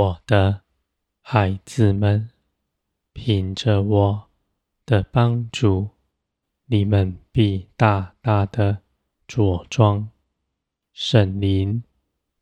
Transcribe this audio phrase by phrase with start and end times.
[0.00, 0.62] 我的
[1.20, 2.30] 孩子们，
[3.12, 4.30] 凭着我
[4.86, 5.90] 的帮助，
[6.64, 8.80] 你们必大大的
[9.28, 10.08] 茁壮。
[10.94, 11.82] 圣灵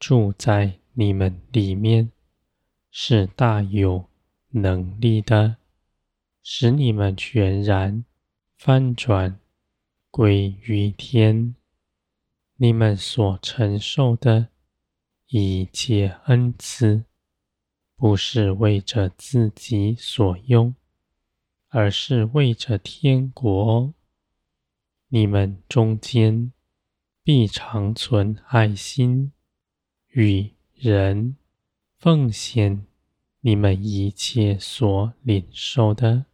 [0.00, 2.10] 住在你们里面，
[2.90, 4.08] 是大有
[4.48, 5.58] 能力的，
[6.42, 8.04] 使你们全然
[8.56, 9.38] 翻转
[10.10, 11.54] 归于天。
[12.56, 14.48] 你们所承受的
[15.28, 17.04] 一切恩赐，
[17.96, 20.74] 不是为着自己所用，
[21.68, 23.94] 而是为着天国。
[25.08, 26.52] 你们中间
[27.22, 29.32] 必常存爱心，
[30.08, 31.36] 与人
[31.96, 32.84] 奉献
[33.40, 36.26] 你们一切所领受的。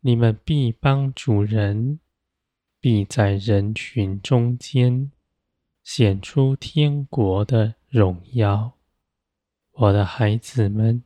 [0.00, 1.98] 你们必帮助人，
[2.78, 5.10] 必在人群中间
[5.82, 8.77] 显出天国的荣耀。
[9.80, 11.04] 我的孩子们，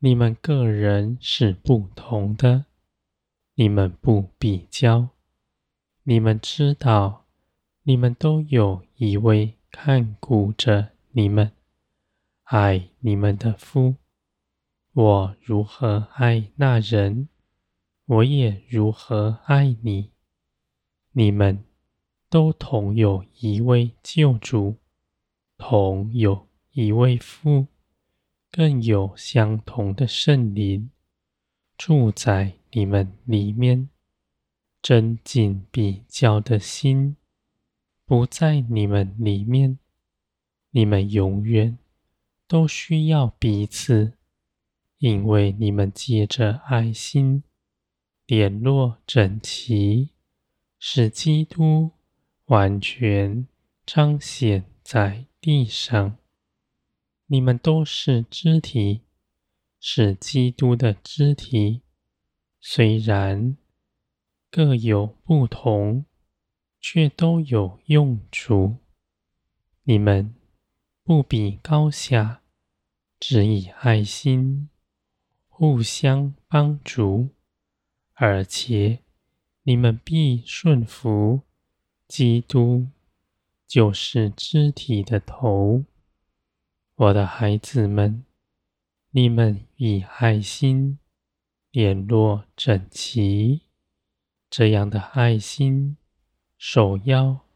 [0.00, 2.66] 你们个人是不同的，
[3.54, 5.08] 你们不比较。
[6.02, 7.24] 你们知道，
[7.84, 11.52] 你们都有一位看顾着你们、
[12.42, 13.94] 爱你们的父。
[14.92, 17.30] 我如何爱那人，
[18.04, 20.10] 我也如何爱你。
[21.12, 21.64] 你们
[22.28, 24.76] 都同有一位救主，
[25.56, 27.66] 同有一位父，
[28.50, 30.90] 更有相同的圣灵
[31.78, 33.88] 住在你们里面。
[34.82, 37.16] 争竞比较的心
[38.06, 39.78] 不在你们里面。
[40.70, 41.76] 你们永远
[42.48, 44.14] 都需要彼此，
[44.98, 47.42] 因为你们借着爱心
[48.26, 50.10] 联络整齐，
[50.78, 51.90] 使基督
[52.46, 53.46] 完全
[53.84, 56.16] 彰显在地上。
[57.32, 59.02] 你们都是肢体，
[59.78, 61.82] 是基督的肢体。
[62.60, 63.56] 虽然
[64.50, 66.06] 各有不同，
[66.80, 68.78] 却都有用处。
[69.84, 70.34] 你们
[71.04, 72.42] 不比高下，
[73.20, 74.68] 只以爱心
[75.46, 77.28] 互相帮助，
[78.14, 79.04] 而且
[79.62, 81.42] 你们必顺服
[82.08, 82.88] 基督，
[83.68, 85.84] 就是肢体的头。
[87.00, 88.26] 我的孩子们，
[89.12, 90.98] 你们以爱心
[91.70, 93.62] 联络整齐。
[94.50, 95.96] 这样的爱心，
[96.58, 97.46] 首要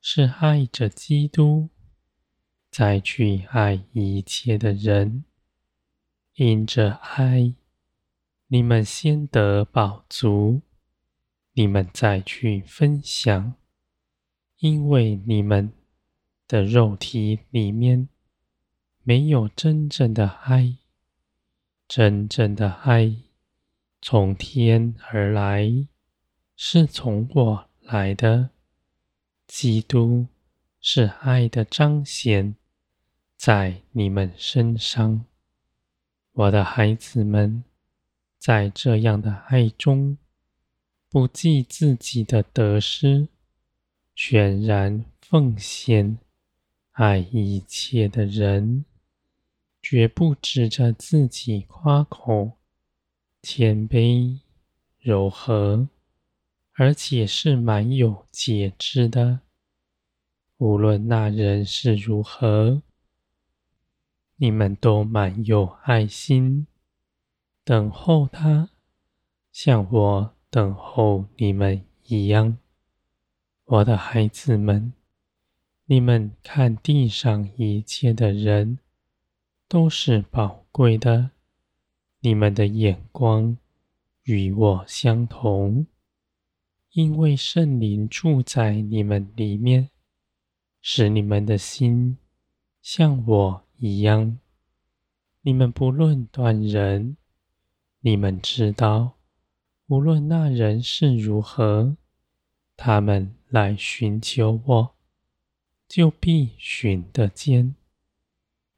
[0.00, 1.68] 是爱着基督，
[2.70, 5.24] 再去爱一切的人。
[6.36, 7.54] 因着爱，
[8.46, 10.60] 你们先得饱足，
[11.54, 13.54] 你们再去分享。
[14.58, 15.72] 因为你们
[16.46, 18.08] 的肉体里面，
[19.08, 20.78] 没有真正的爱，
[21.86, 23.14] 真正的爱
[24.02, 25.86] 从天而来，
[26.56, 28.50] 是从我来的。
[29.46, 30.26] 基督
[30.80, 32.56] 是爱的彰显，
[33.36, 35.24] 在你们身上，
[36.32, 37.62] 我的孩子们，
[38.40, 40.18] 在这样的爱中，
[41.08, 43.28] 不计自己的得失，
[44.16, 46.18] 全然奉献，
[46.90, 48.84] 爱一切的人。
[49.88, 52.58] 绝不指着自己夸口，
[53.40, 54.40] 谦卑、
[54.98, 55.88] 柔和，
[56.72, 59.42] 而且是满有节制的。
[60.56, 62.82] 无论那人是如何，
[64.38, 66.66] 你们都满有爱心，
[67.62, 68.70] 等候他，
[69.52, 72.58] 像我等候你们一样。
[73.66, 74.92] 我的孩子们，
[75.84, 78.80] 你们看地上一切的人。
[79.68, 81.30] 都是宝贵的，
[82.20, 83.56] 你们的眼光
[84.22, 85.86] 与我相同，
[86.92, 89.90] 因为圣灵住在你们里面，
[90.80, 92.16] 使你们的心
[92.80, 94.38] 像我一样。
[95.42, 97.16] 你们不论断人，
[98.00, 99.16] 你们知道，
[99.88, 101.96] 无论那人是如何，
[102.76, 104.94] 他们来寻求我，
[105.88, 107.74] 就必寻得见。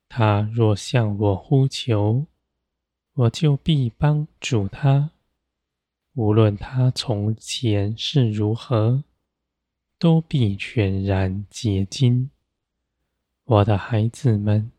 [0.09, 2.27] 他若向我呼求，
[3.15, 5.11] 我就必帮助他。
[6.15, 9.05] 无论他从前是如何，
[9.99, 12.31] 都必全然结晶。
[13.45, 14.73] 我的孩子们，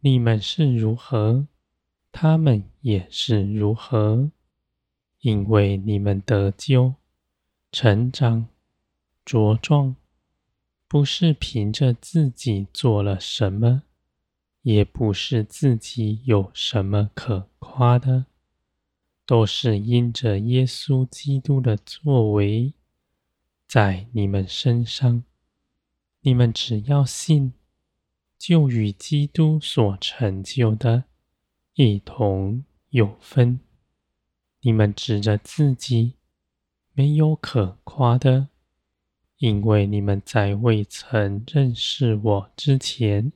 [0.00, 1.46] 你们是如何，
[2.10, 4.30] 他们也是如何，
[5.20, 6.94] 因为你们得救、
[7.70, 8.46] 成长、
[9.26, 9.94] 茁壮，
[10.88, 13.82] 不是凭着自己做了什么。
[14.62, 18.26] 也不是自己有什么可夸的，
[19.24, 22.74] 都是因着耶稣基督的作为，
[23.66, 25.24] 在你们身上，
[26.20, 27.52] 你们只要信，
[28.38, 31.04] 就与基督所成就的
[31.74, 33.60] 一同有分。
[34.60, 36.16] 你们指着自己，
[36.92, 38.48] 没有可夸的，
[39.38, 43.32] 因为你们在未曾认识我之前，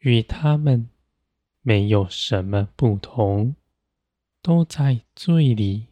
[0.00, 0.88] 与他们
[1.62, 3.54] 没有什么不同，
[4.40, 5.88] 都在罪里。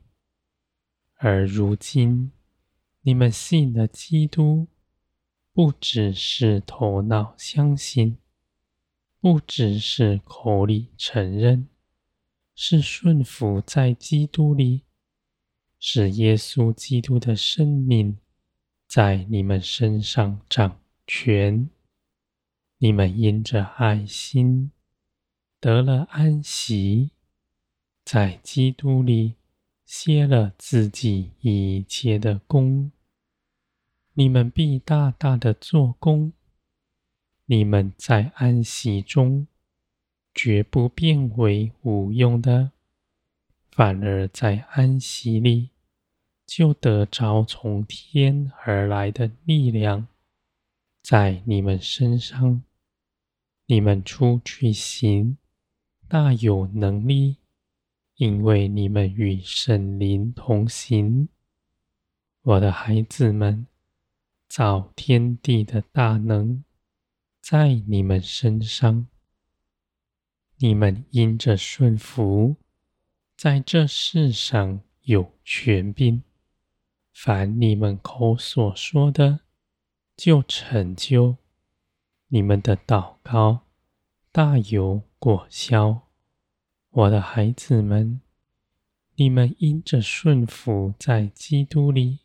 [1.16, 2.32] 而如今，
[3.02, 4.68] 你们信了基督，
[5.52, 8.16] 不只是头脑相信，
[9.20, 11.68] 不只是口里承认，
[12.54, 14.84] 是顺服在基督里，
[15.78, 18.16] 是耶稣基督的生命
[18.86, 21.68] 在你们身上掌权。
[22.80, 24.70] 你们因着爱心
[25.58, 27.10] 得了安息，
[28.04, 29.34] 在基督里
[29.84, 32.92] 歇了自己一切的工，
[34.14, 36.32] 你们必大大的做工。
[37.46, 39.48] 你们在安息中
[40.32, 42.70] 绝不变为无用的，
[43.72, 45.70] 反而在安息里
[46.46, 50.06] 就得着从天而来的力量，
[51.02, 52.62] 在你们身上。
[53.70, 55.36] 你们出去行，
[56.08, 57.36] 大有能力，
[58.16, 61.28] 因为你们与圣灵同行。
[62.40, 63.66] 我的孩子们，
[64.48, 66.64] 造天地的大能
[67.42, 69.06] 在你们身上。
[70.56, 72.56] 你们因着顺服，
[73.36, 76.22] 在这世上有权柄，
[77.12, 79.40] 凡你们口所说的，
[80.16, 81.36] 就成就。
[82.30, 83.60] 你们的祷告
[84.30, 86.02] 大有果效，
[86.90, 88.20] 我的孩子们，
[89.14, 92.18] 你们因着顺服在基督里，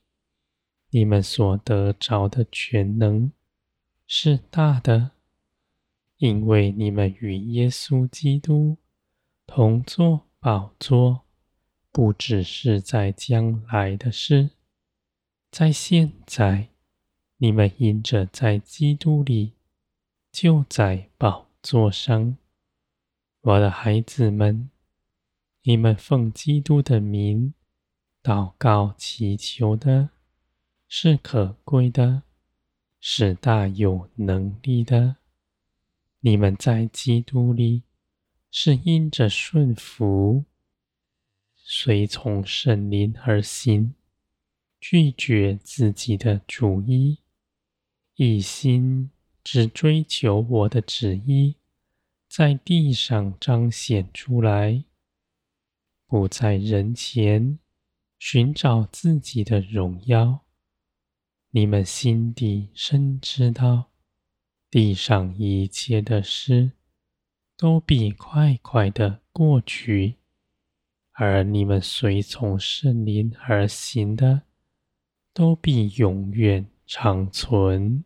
[0.89, 3.31] 你们所得着的全能
[4.05, 5.11] 是大的，
[6.17, 8.75] 因为你们与耶稣基督
[9.47, 11.21] 同坐宝座，
[11.93, 14.49] 不只是在将来的事，
[15.49, 16.67] 在现在，
[17.37, 19.53] 你们因着在基督里。
[20.33, 22.35] 就在宝座上，
[23.41, 24.71] 我的孩子们，
[25.61, 27.53] 你们奉基督的名
[28.23, 30.09] 祷告祈求的，
[30.87, 32.23] 是可贵的，
[32.99, 35.17] 是大有能力的。
[36.21, 37.83] 你们在基督里
[38.49, 40.45] 是因着顺服，
[41.55, 43.93] 随从圣灵而行，
[44.81, 47.19] 拒绝自己的主意，
[48.15, 49.11] 一心。
[49.43, 51.55] 只追求我的旨意，
[52.29, 54.85] 在地上彰显出来，
[56.07, 57.59] 不在人前
[58.17, 60.39] 寻找自己的荣耀。
[61.51, 63.91] 你们心底深知道，
[64.71, 66.71] 地上一切的事
[67.55, 70.15] 都必快快的过去，
[71.11, 74.43] 而你们随从圣灵而行的，
[75.33, 78.03] 都必永远长存。